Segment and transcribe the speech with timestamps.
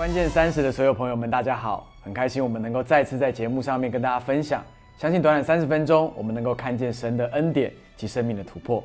[0.00, 4.64] 关键三十的所有朋友们，大家好，很开心我们能够再次在节目上面跟大家分享。
[4.96, 8.82] 相信短短三十分钟，我们能够看见神的恩典及生命的突破。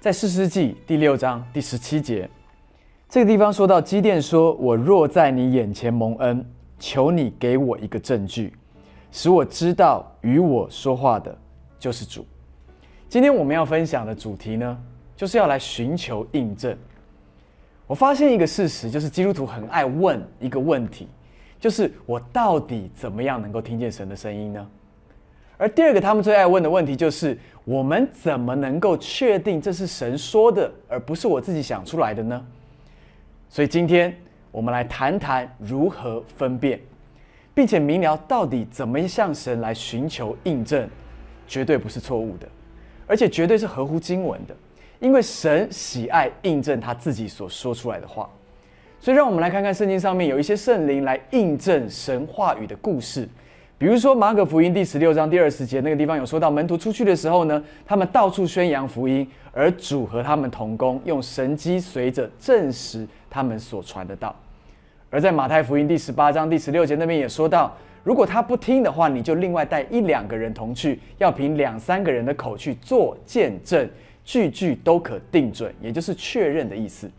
[0.00, 2.26] 在四世纪第六章第十七节，
[3.10, 6.42] 这个地方说到基甸说：“我若在你眼前蒙恩，
[6.78, 8.54] 求你给我一个证据，
[9.10, 11.38] 使我知道与我说话的
[11.78, 12.24] 就是主。”
[13.06, 14.78] 今天我们要分享的主题呢，
[15.14, 16.74] 就是要来寻求印证。
[17.86, 21.08] 我发现一个事实，就是基督徒很爱问一个问题，
[21.60, 24.66] 就是我到底怎么样能够听见神的声音呢？
[25.58, 32.44] 而第二个，他们最爱问的问题就是，我们怎么能够确定这是神说的，而不是我自己想出来的呢？
[33.48, 34.12] 所以今天
[34.50, 36.80] 我们来谈谈如何分辨，
[37.54, 40.88] 并且明了到底怎么向神来寻求印证，
[41.46, 42.48] 绝对不是错误的，
[43.06, 44.56] 而且绝对是合乎经文的。
[45.02, 48.30] 因为神喜爱印证他自己所说出来的话，
[49.00, 53.28] 所以让我们来看看圣经上面有一些圣灵来印证神话语的故事。
[53.76, 64.32] 比如说马可福音第十六章第二十节那个地方有说到，门徒出去的时候呢，他们到处宣扬福音，而主和他们同工，用神机随着证实他们所传的道。
[65.10, 73.90] 而在马太福音第十八章第十六节那边也说到，如果他不听的话，你就另外带一两个人同去，要凭两三个人的口去做见证。
[74.24, 77.10] 句句都可定准，也就是确认的意思。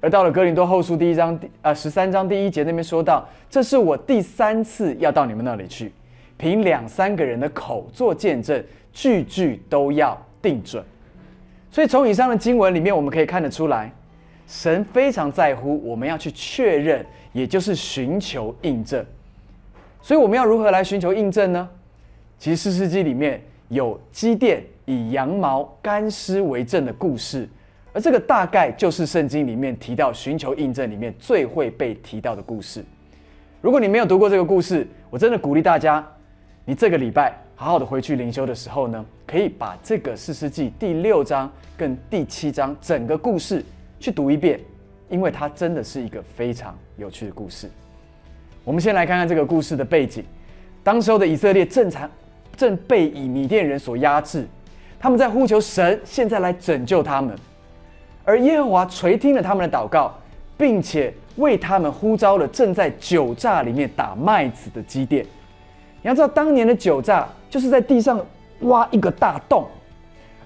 [0.00, 5.90] 而到了哥林多后书第一章第呃十三章第一节那边说到，这是我第三次要到你们那里去，
[6.36, 10.84] 凭两三个人的口做见证，句句都要定准。
[11.70, 13.90] 所以从以上的经文里面，我们可以看得出来，
[14.46, 19.04] 神非常在乎我们要去确认，也就是寻求印证。
[20.02, 21.68] 所以我们要如何来寻求印证呢？
[22.38, 24.64] 其实四世纪里面有积淀。
[24.88, 27.48] 以羊毛干湿为证的故事，
[27.92, 32.84] 而这个大概就是圣经里面提到寻求印证里面最会被提到的故事。
[33.60, 36.06] 如果你没有读过这个故事，我真的鼓励大家，
[36.64, 43.64] 你这个礼拜好好的回去灵修的时候呢，可以把这个四世纪第六章跟第七章整个故事
[43.98, 44.60] 去读一遍，
[45.08, 47.68] 因为它真的是一个非常有趣的故事。
[48.62, 50.22] 我们先来看看这个故事的背景，
[50.84, 52.08] 当时候的以色列正常
[52.56, 54.46] 正被以米甸人所压制。
[54.98, 57.36] 他们在呼求神，现在来拯救他们，
[58.24, 60.12] 而耶和华垂听了他们的祷告，
[60.56, 65.24] 并且为他们呼召了正在酒榨里面打麦子的基甸。
[66.02, 68.24] 你要知道，当年的酒榨就是在地上
[68.60, 69.66] 挖一个大洞，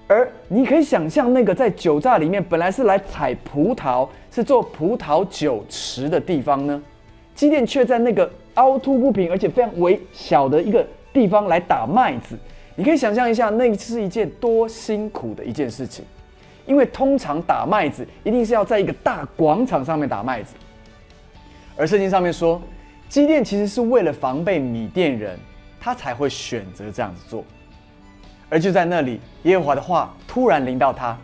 [0.05, 6.81] 而你可以想象，那个在酒榨里面本来是来采葡萄、是做葡萄酒池的地方呢，
[7.33, 12.37] 基甸却在那个凹凸不平而且非常微小的一个地方来打麦子。
[12.75, 16.05] 你可以想象一下，那是一件多辛苦的一件事情，
[16.65, 20.55] 因为通常打麦子一定是要在一个大广场上面打麦子，
[21.75, 22.61] 而圣经上面说，
[23.09, 25.37] 基甸其实是为了防备米甸人，
[25.79, 27.43] 他才会选择这样子做。
[28.49, 31.15] 而就在那里，耶和华的话突然临到他，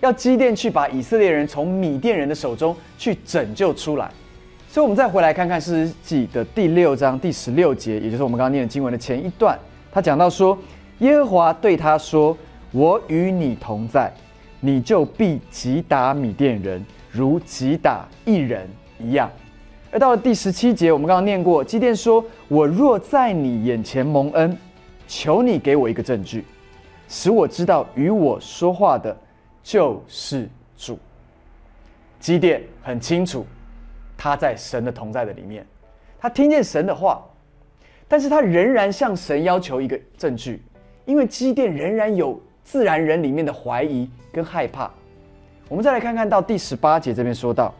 [0.00, 4.10] 要基甸去把以色列人从米甸人的手中去拯救出来。
[4.76, 9.58] 所以，我们再回来看看诗记的第六章第十六节，也就是我们刚刚念的经文的前一段，
[9.90, 10.58] 他讲到说。
[10.98, 12.36] 耶和华对他说
[12.72, 14.12] ：“我与你同在，
[14.60, 19.30] 你就必击打米甸人，如击打一人一样。”
[19.90, 24.54] 而到了第十七节，我们刚刚念过，基甸说：“我若在你眼前蒙恩，
[25.08, 26.44] 求你给我一个证据，
[27.08, 29.16] 使我知道与我说话的
[29.62, 30.98] 就是主。”
[32.20, 33.46] 基甸很清楚，
[34.16, 35.66] 他在神的同在的里面，
[36.18, 37.24] 他听见神的话，
[38.08, 40.62] 但是他仍然向神要求一个证据。
[41.04, 44.90] 因为基甸仍然有自然人里面的怀疑跟害怕，
[45.68, 47.72] 我们再来看看到第十八节这边说到：“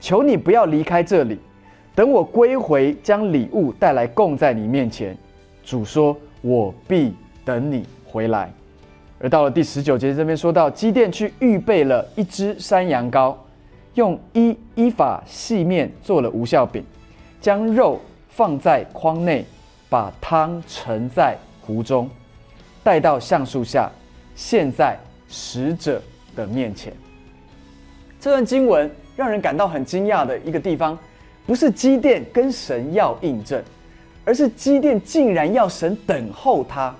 [0.00, 1.38] 求你不要离开这里，
[1.94, 5.16] 等我归回，将礼物带来供在你面前。”
[5.62, 7.14] 主说：“我必
[7.44, 8.52] 等你回来。”
[9.22, 13.36] 而到了第十九节这边说到，基甸去预备了一只山羊羔，
[13.94, 16.84] 用依依法细面做了无效饼，
[17.40, 19.44] 将肉放在筐内，
[19.88, 22.08] 把汤盛在壶中。
[22.82, 23.90] 带到橡树下，
[24.34, 24.98] 现在
[25.28, 26.02] 使者
[26.34, 26.92] 的面前。
[28.18, 30.98] 这段经文让人感到很惊讶的一个地方，
[31.46, 33.62] 不是基甸跟神要印证，
[34.24, 36.94] 而是基甸竟然要神等候他。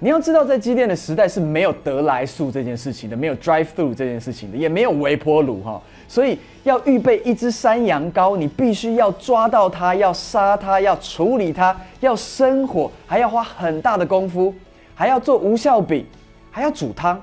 [0.00, 14.54] 你要知道，在机电的时代是没有得来速这件事情的，没有 drive through 这件事情的，也没有微波炉哈，所以要预备一只山羊羔，你必须要抓到它，要杀它，要处理它，要生火，还要花很大的功夫。
[14.94, 16.04] 还要做无效饼，
[16.50, 17.22] 还要煮汤，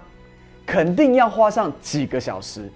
[0.65, 2.71] 肯定要花上几个小时。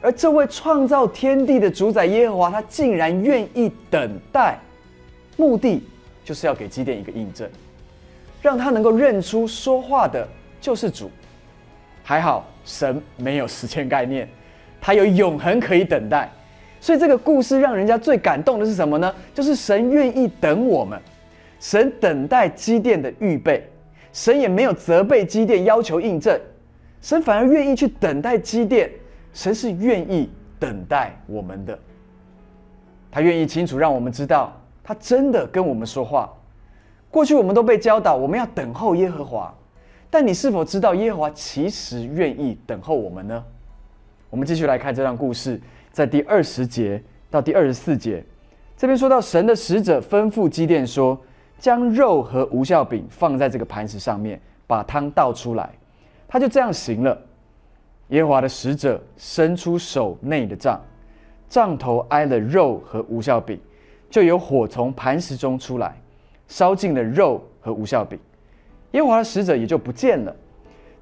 [0.00, 4.58] 而这位创造天地的主宰耶和华，他竟然愿意等待，
[5.36, 5.80] 目的
[6.24, 7.48] 就是要给机电一个印证，
[8.44, 10.28] 让他能够认出说话的
[10.60, 11.10] 就是主。
[12.02, 14.28] 还好神没有时间概念，
[14.82, 16.30] 他有永恒可以等待，
[16.78, 19.14] 所以这个故事让人家最感动的是什么呢？
[19.32, 21.00] 就是神愿意等我们，
[21.58, 23.66] 神等待基甸的预备，
[24.12, 26.38] 神也没有责备基甸要求印证，
[27.00, 28.90] 神反而愿意去等待基甸。
[29.32, 30.30] 神是愿意
[30.60, 31.76] 等待我们的，
[33.10, 34.52] 他愿意清楚让我们知道，
[34.82, 36.30] 他真的跟我们说话。
[37.14, 39.54] 过去我们都被教导，我们要等候耶和华，
[40.10, 43.44] 但你是否知道耶和华其实愿意等候我们呢？
[44.30, 45.60] 我们继续来看这段故事，
[45.92, 47.00] 在第二十节
[47.30, 48.20] 到第二十四节，
[48.76, 51.16] 这边说到神的使者吩咐基甸说
[51.56, 55.70] ：“将肉和无效饼放在这个磐石上面，把汤倒出来。”
[56.26, 57.16] 他就这样行了。
[58.08, 60.80] 耶和华的使者伸出手内的杖，
[61.48, 63.60] 杖头挨了肉和无效饼，
[64.10, 65.96] 就有火从磐石中出来，
[66.48, 68.18] 烧尽了肉和无效饼。
[68.92, 70.34] 耶和华的使者也就不见了。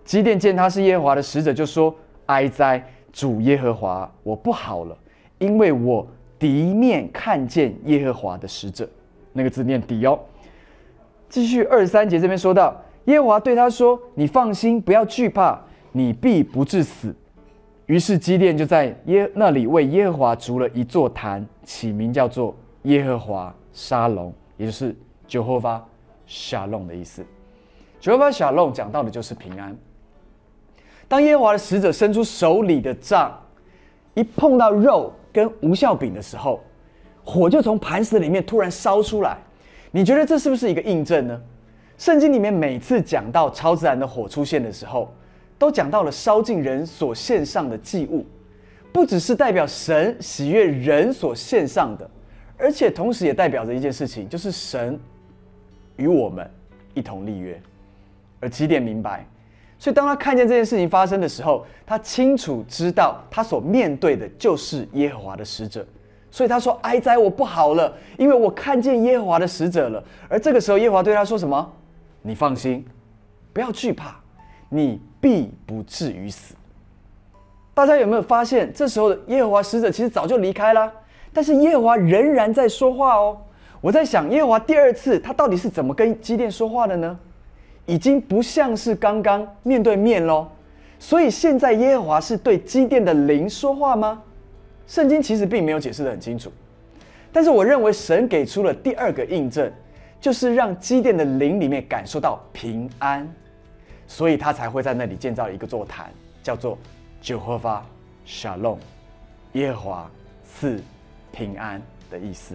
[0.05, 1.95] 基甸见他是耶和华的使者，就说
[2.27, 4.97] ：“哀哉，主耶和华，我不好了，
[5.39, 6.07] 因为我
[6.39, 8.89] 敌面看见耶和华的使者。”
[9.33, 10.19] 那个字念敌哦。
[11.29, 12.75] 继续二三节这边说到，
[13.05, 15.61] 耶和华对他说：“你放心，不要惧怕。”
[15.95, 17.15] 你必不致死。
[17.85, 24.97] 于是基甸就在耶那里为耶和华筑了一座坛，起名叫做耶和华沙龙，也就是
[25.33, 25.81] Jehovah
[26.29, 27.25] Shalom 的意思。
[28.03, 29.75] Jehovah Shalom 讲到的就是平安。
[31.09, 33.33] 当耶和华的使者伸出手里的杖，
[34.13, 36.61] 一碰到肉跟无效饼的时候，
[37.25, 39.39] 火就从磐石里面突然烧出来。
[39.91, 41.41] 你觉得这是不是一个印证呢？
[41.97, 45.15] 圣经里面每次讲到超自然的火出现的时候，
[45.59, 48.27] 都讲到了烧尽人所献上的祭物，
[48.93, 52.11] 不只是代表神喜悦人所献上的，
[52.59, 54.99] 而且同时也代表着一件事情，就是神
[55.97, 56.49] 与我们
[56.95, 57.61] 一同立约。
[58.41, 59.27] 而起点明白，
[59.79, 65.87] 所以当他看见这件事情发生的时候，他清楚知道他所面对的就是耶和华的使者，
[66.31, 71.73] 所以他说：“哀哉，我不好了，因为我看见耶和华的使者了。”而这个时候，耶和华对他说什么？
[72.23, 72.85] 你放心，
[73.53, 74.17] 不要惧怕，
[74.69, 75.01] 你。
[75.23, 76.57] 必不至于死。
[77.73, 80.93] 大家有没有发现，这时候的耶和华使者其实早就离开了，
[81.33, 83.41] 但是耶和华仍然在说话哦。
[83.83, 87.19] 我在想，耶和华第二次他到底是怎么跟基甸说话的呢？
[87.85, 90.49] 已经不像是刚刚面对面喽。
[91.01, 94.23] 所以现在耶和华是对基甸的灵说话吗？
[94.87, 96.51] 圣经其实并没有解释的很清楚。
[97.33, 99.71] 但是我认为神给出了第二个印证，
[100.21, 103.29] 就是让基甸的灵里面感受到平安。
[104.07, 106.79] 所以他才会在那里建造一个座坛，叫做
[107.21, 107.81] Jehovah
[108.25, 108.79] Shalom，
[109.55, 110.11] 耶和华
[110.45, 110.81] 赐
[111.33, 112.55] 平安的意思。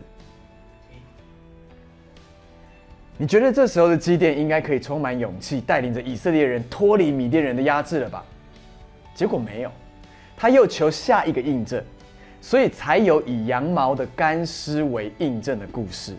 [3.18, 8.24] 你觉得这时候的基甸应该可以充满勇气，带领着以色列人脱离米甸人的压制了吧？
[9.16, 9.72] 结果没有，
[10.36, 11.84] 他又求下一个印证，
[12.42, 16.16] 所以才有以羊毛的干尸为印证的故事。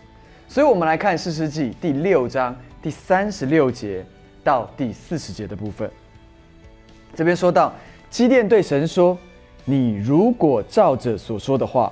[0.47, 4.05] 所以我们来看四世纪第六章第三十六节。
[4.41, 5.91] 到第四十节的部分，
[7.13, 7.73] 这边说到
[8.09, 9.15] 基甸对神说
[9.65, 11.91] ：“你如果照着所说的话，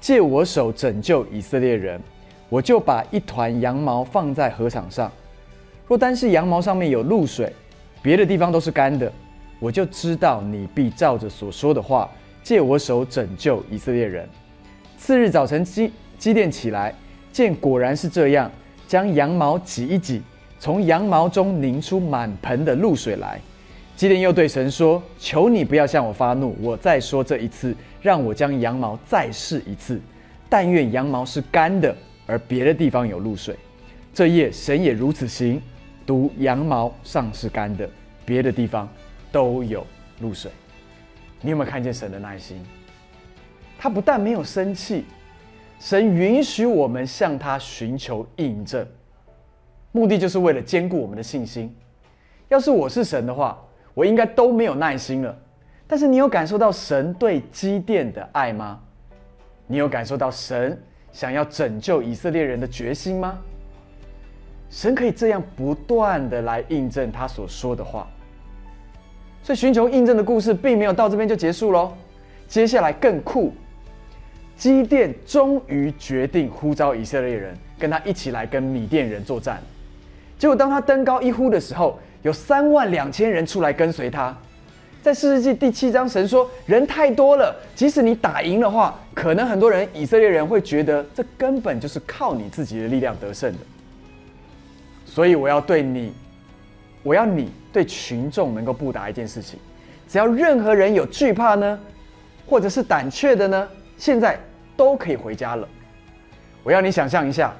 [0.00, 1.98] 借我手拯救以色列人，
[2.54, 5.10] 我就把一团羊毛放在禾场上。
[5.88, 7.52] 若单是羊毛上面有露水，
[8.00, 9.12] 别的地方都是干的，
[9.58, 12.08] 我就知道你必照着所说的话，
[12.44, 14.28] 借我手拯救以色列人。”
[14.96, 16.94] 次日早晨，基基甸起来，
[17.32, 18.48] 见果然是这样，
[18.86, 20.22] 将羊毛挤一挤。
[20.60, 23.40] 从羊毛中拧出满盆的露水来，
[23.96, 30.00] 基甸又对神说：“求你不要向我发怒，我再说这一次，让我将羊毛再试一次。
[30.48, 31.92] 但愿羊毛是干的，
[32.26, 33.56] 而别的地方有露水。
[34.12, 35.60] 这夜神也如此行，
[36.06, 37.88] 独羊毛上是干的，
[38.24, 38.88] 别的地方
[39.32, 39.86] 都有
[40.20, 40.50] 露水。
[41.40, 42.64] 你有没有看见神的耐心？
[43.78, 45.04] 他不但没有生气，
[45.78, 48.86] 神允许我们向他寻求印证。”
[49.92, 51.74] 目的就是为了兼顾我们的信心。
[52.48, 53.62] 要是我是神的话，
[53.94, 55.36] 我应该都没有耐心了。
[55.86, 58.80] 但是你有感受到神对积淀的爱吗？
[59.66, 60.82] 你有感受到神
[61.14, 63.38] 想要拯救以色列人的决心吗？
[64.68, 68.06] 神可以这样不断的来印证他所说的话。
[69.40, 71.92] 所以寻求印证的故事并没有到这边就结束喽。
[72.48, 73.52] 接下来更酷，
[74.56, 79.62] 基甸终于决定呼召以色列人跟他一起来跟米甸人作战。
[80.36, 84.36] 结果，当他登高一呼的时候，有三万两千人出来跟随他。
[85.04, 93.58] 在四世纪第七章，神说人太多了，即使你打赢的话，可能很多人以色列人会觉得这根本就是靠你自己的力量得胜的。
[95.04, 96.10] 所以我要对你，
[97.02, 99.58] 我要你对群众能够布达一件事情：
[100.08, 101.78] 只要任何人有惧怕呢，
[102.46, 103.68] 或者是胆怯的呢，
[103.98, 104.40] 现在
[104.74, 105.68] 都可以回家了。
[106.62, 107.52] 我要你想象一下，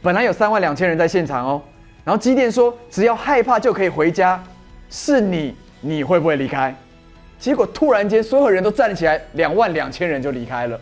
[0.00, 1.62] 本来有三万两千人在现场哦，
[2.04, 4.40] 然后基甸说只要害怕就可以回家，
[4.88, 6.72] 是你，你会不会离开？
[7.42, 10.80] 结果突然间，所有人都站起来，两万两千人就离开了。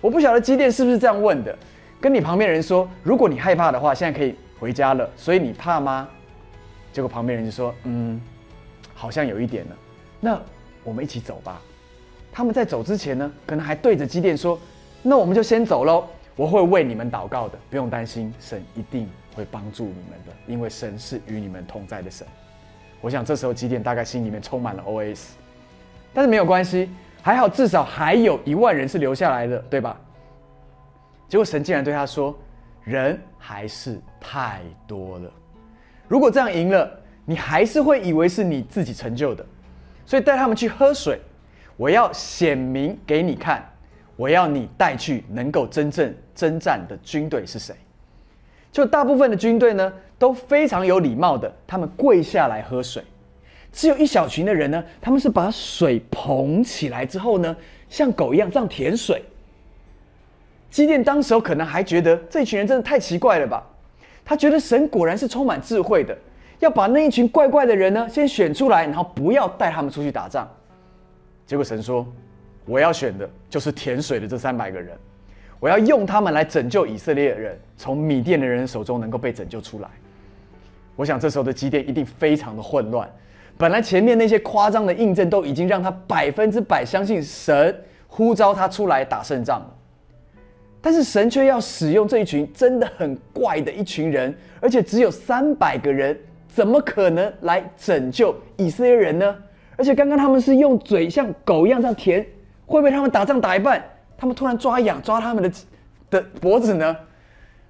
[0.00, 1.52] 我不晓得机电是不是这样问的，
[2.00, 6.08] 跟你旁边人说，如果你害怕的话，现在可以回家了，所以你怕吗？
[6.92, 8.20] 结果旁边人就说，嗯，
[8.94, 9.76] 好像有一点了。
[10.20, 10.40] 那
[10.84, 11.60] 我们一起走吧。
[12.30, 14.56] 他们在走之前呢，可能还对着机电说，
[15.02, 16.04] 那我们就先走喽。
[16.36, 22.24] 我会为你们祷告的，不用担心，神一定会帮助你们的，因为神是与你们同在的神。
[23.00, 25.30] 我想这时候机电大概心里面充满了 OS。
[26.12, 26.90] 但是没有关系，
[27.22, 29.98] 还好至少还有一万人是留下来的，对吧？
[31.28, 32.34] 结果神竟然对他说
[32.82, 35.30] ：“人还是太多了，
[36.08, 36.90] 如果这样赢了，
[37.26, 39.44] 你还是会以为是你自己成就的。
[40.06, 41.20] 所以带他们去喝水，
[41.76, 43.62] 我要显明给你看，
[44.16, 47.76] 我要你带去能够真正征战的军队是谁。”
[48.72, 53.04] 就大部分的军队呢都非常有礼貌的，他们跪下来喝水。
[53.72, 57.56] 只有一小群的人呢，他们是把水捧起来之后呢，
[57.88, 59.22] 像狗一样这样舔水。
[60.70, 63.64] 基甸当时候可能还觉得这群人真的太奇怪了吧？
[64.24, 66.16] 他觉得神果然是充满智慧的，
[66.58, 70.46] 要把那一群怪怪的人呢先选出来，然后不要带他们出去打仗。
[71.46, 72.06] 结果神说
[72.66, 74.94] ：“我要选的就是舔水的这三百个人，
[75.58, 79.88] 我要用他们来拯救以色列人，从米甸的人手中能够被拯救出来。”
[80.94, 83.10] 我想这时候的基甸一定非常的混乱。
[83.58, 89.66] 本来前面那些夸张的印证都已经让他百分之百相信神呼召他出来打胜仗了，
[90.80, 99.36] 但是神却要使用这一群真的很怪的一群人，而且只有三百个人，怎么可能来拯救以色列人呢？
[99.76, 102.24] 而且刚刚他们是用嘴像狗一样这样舔，
[102.64, 103.84] 会不会他们打仗打一半，
[104.16, 105.50] 他们突然抓痒抓他们的
[106.10, 106.96] 的脖子呢？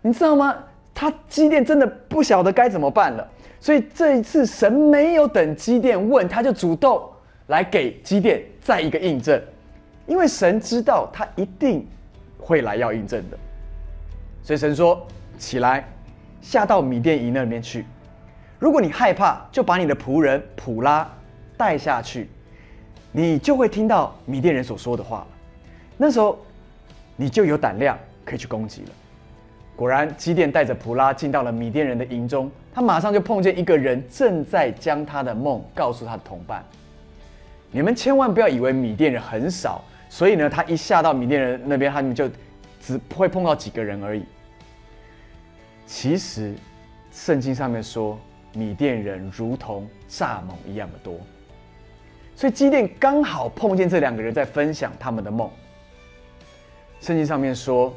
[0.02, 0.54] 你知道吗？
[0.94, 3.26] 他基甸真的不晓得该怎么办了。
[3.60, 7.02] 所以这一次，神没有等基甸问，他就主动
[7.48, 9.40] 来给基甸再一个印证，
[10.06, 11.84] 因为神知道他一定
[12.38, 13.36] 会来要印证的。
[14.44, 15.04] 所以神说
[15.38, 15.86] ：“起来，
[16.40, 17.84] 下到米甸营那里面去。
[18.60, 21.10] 如果你害怕，就把你的仆人普拉
[21.56, 22.28] 带下去，
[23.10, 25.26] 你就会听到米甸人所说的话。
[25.96, 26.38] 那时候，
[27.16, 28.90] 你就有胆量可以去攻击了。”
[29.74, 32.48] 果然，基甸带着普拉进到了米甸人的营中。
[32.78, 36.64] 他马上就碰见一个人正在将他的梦告诉他的同伴。
[37.72, 42.30] 你们千万不要以为米甸人很少，所以呢，他一下到米甸人那边，他们就
[42.80, 44.24] 只会碰到几个人而已。
[45.86, 46.54] 其实，
[47.10, 48.16] 圣经上面说，
[48.52, 51.18] 米甸人如同蚱蜢一样的多。
[52.36, 55.50] 所以基甸刚好碰见这两个人在分享他们的梦。
[57.00, 57.92] 圣经上面说。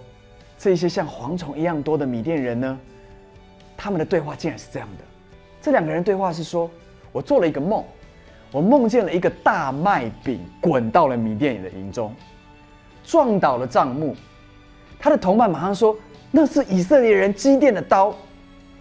[0.58, 2.80] 这些像蝗虫一样多的米甸人呢，
[3.84, 5.04] 他们的对话竟然是这样的：
[5.60, 6.70] 这两个人对话是说，
[7.12, 7.84] 我做了一个梦，
[8.52, 12.14] 我梦见了一个大麦饼滚到了米甸人的营中，
[13.04, 14.16] 撞倒了帐幕。
[15.00, 15.98] 他的同伴马上说，
[16.30, 18.16] 那是以色列人基甸的刀。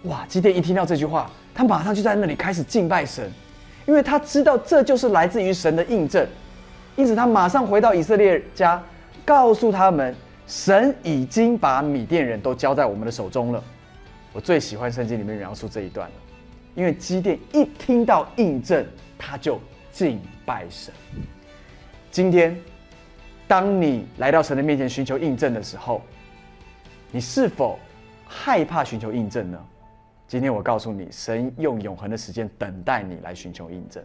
[0.03, 0.23] 哇！
[0.27, 3.27] 基甸一听到这句话，他马上就在那里开始敬拜神，
[3.87, 6.27] 因为他知道这就是来自于神的印证，
[6.95, 8.79] 因此他马上回到以色列家，
[9.25, 10.15] 告诉他们。
[10.47, 13.63] 神已经把米甸人都交在我们的手中了。
[14.33, 16.15] 我最喜欢圣经里面描述这一段了，
[16.75, 18.85] 因为基甸一听到印证，
[19.17, 19.59] 他就
[19.91, 20.93] 敬拜神。
[22.09, 22.57] 今天，
[23.47, 26.01] 当你来到神的面前寻求印证的时候，
[27.11, 27.77] 你是否
[28.25, 29.59] 害怕寻求印证呢？
[30.27, 34.01] 今天我告诉你，神用永恒的时间等待你来寻求印证。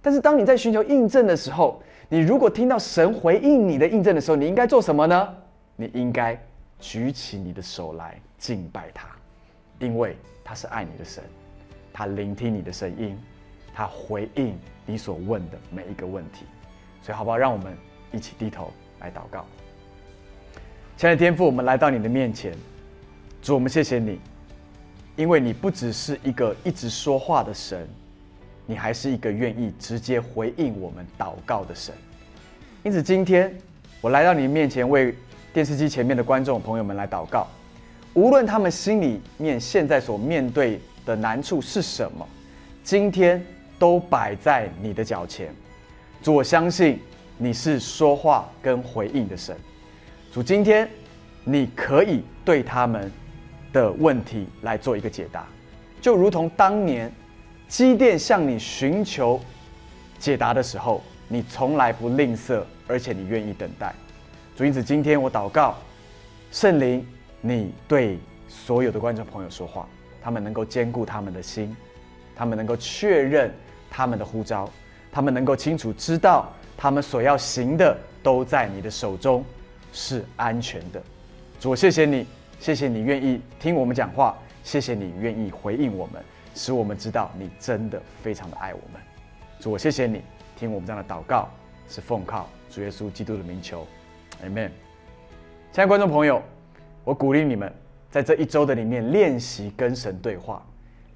[0.00, 5.34] 但是当你在寻求印证的时候，你如果听到神回应你的印证的时候，你应该做什么呢？
[5.74, 6.40] 你应该
[6.78, 9.08] 举起你的手来敬拜他，
[9.80, 11.24] 因为他是爱你的神，
[11.92, 13.18] 他聆听你的声音，
[13.74, 14.56] 他回应
[14.86, 16.44] 你所问的每一个问题。
[17.02, 17.36] 所以，好不好？
[17.36, 17.76] 让我们
[18.12, 19.44] 一起低头来祷告。
[20.96, 22.54] 亲爱的天父，我们来到你的面前，
[23.42, 24.20] 主，我们谢谢你，
[25.16, 27.88] 因为你不只是一个一直说话的神，
[28.66, 31.94] 你还是一个愿意直接回应我们祷告的神。
[32.84, 33.52] 因此，今天
[34.00, 35.14] 我来到你面前为。
[35.52, 37.48] 电视机前面的观众朋友们来祷告，
[38.14, 42.26] 无论他们心里面现在所面对的难处是什么，
[42.82, 43.44] 今天
[43.78, 45.54] 都摆在你的脚前，
[46.22, 46.98] 主，我相信
[47.38, 49.56] 你是说话跟回应的神。
[50.32, 50.88] 主，今天
[51.44, 53.10] 你可以对他们
[53.72, 55.46] 的问题来做一个解答，
[56.00, 57.10] 就如同当年
[57.68, 59.40] 基甸向你寻求
[60.18, 63.94] 解答的时候，你从来不吝啬，而且你愿意等待。
[64.56, 65.78] 主，因此今天我祷告，
[66.50, 67.06] 圣灵，
[67.40, 68.18] 你对
[68.48, 69.88] 所有的观众朋友说话，
[70.22, 71.74] 他们能够兼顾他们的心，
[72.36, 73.52] 他们能够确认
[73.90, 74.68] 他们的呼召，
[75.10, 79.44] 他们能够清楚知道他们所要行的都在你的手中，
[79.92, 81.02] 是安全的。
[81.58, 82.26] 主，谢谢你，
[82.58, 86.22] 谢谢你愿意听我们讲话，谢谢你愿意回应我们，
[86.54, 89.00] 使我们知道你真的非常的爱我们。
[89.60, 90.22] 主，我谢谢你
[90.56, 91.48] 听我们这样的祷告，
[91.88, 93.86] 是奉靠主耶稣基督的名求。
[94.44, 94.70] Amen，
[95.72, 96.42] 亲爱的观众朋友，
[97.04, 97.72] 我鼓励你们
[98.10, 100.64] 在这一周的里面练习跟神对话，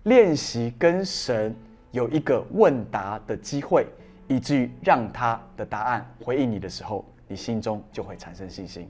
[0.04, 1.54] 练习跟神
[1.92, 3.86] 有一个问答的机会，
[4.26, 8.88] 以至于让他的答案回应你的时候，你心中就会产生信心。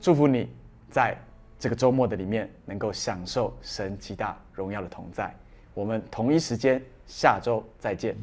[0.00, 0.48] 祝福你
[0.90, 1.16] 在
[1.58, 5.34] 这个周末的里面能够享受神极大荣耀的同在。
[5.74, 8.16] 我们同一时间下周再见。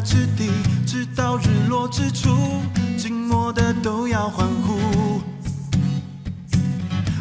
[0.00, 0.50] 之地，
[0.86, 2.30] 直到日落之处，
[2.96, 5.20] 静默的都要欢呼。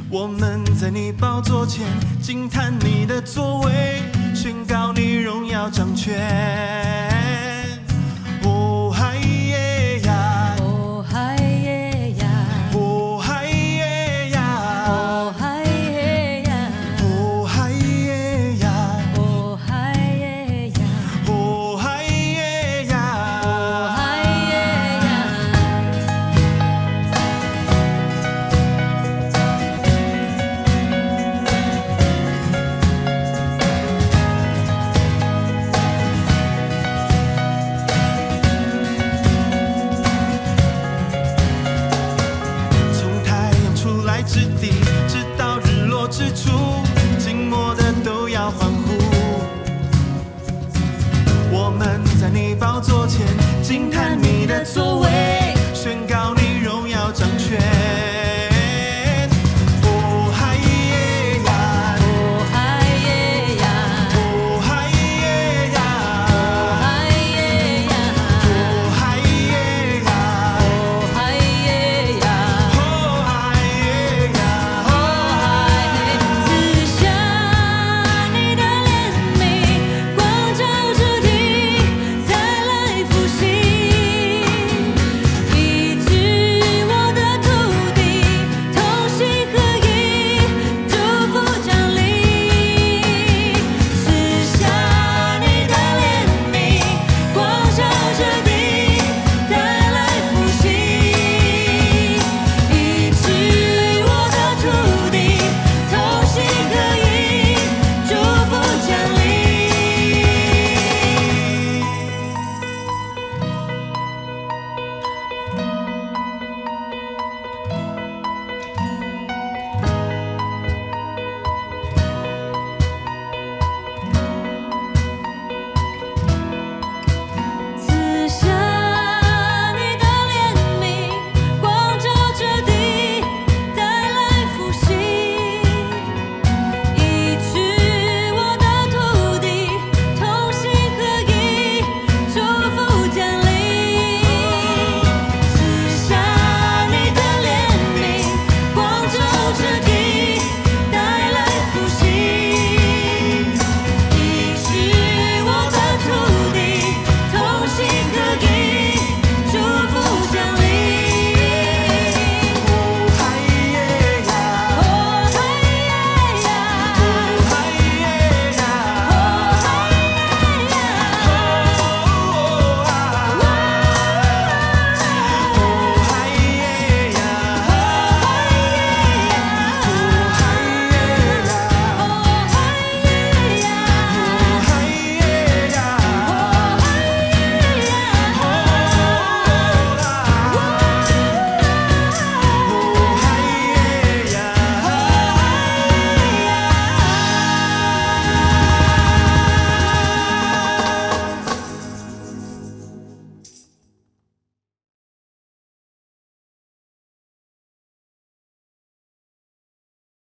[0.10, 1.86] 我们在你宝座前
[2.22, 4.02] 惊叹你的作为，
[4.34, 7.17] 宣告你荣耀掌权。